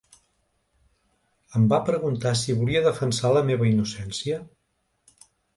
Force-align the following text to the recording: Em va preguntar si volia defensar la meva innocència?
Em 1.59 1.67
va 1.75 1.79
preguntar 1.91 2.33
si 2.45 2.57
volia 2.63 2.83
defensar 2.89 3.33
la 3.39 3.47
meva 3.51 3.71
innocència? 3.75 4.41